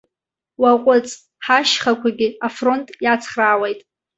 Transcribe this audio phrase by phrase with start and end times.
[0.61, 1.07] Уаҟәыҵ,
[1.45, 3.79] ҳашьхақәагьы афронт иацхраауеит.